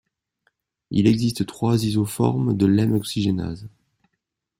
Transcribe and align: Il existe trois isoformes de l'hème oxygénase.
Il 0.89 1.05
existe 1.05 1.45
trois 1.45 1.85
isoformes 1.85 2.57
de 2.57 2.65
l'hème 2.65 2.93
oxygénase. 2.93 3.69